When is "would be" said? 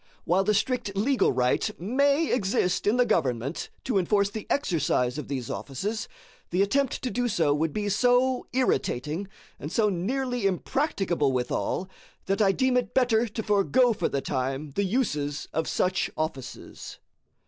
7.53-7.87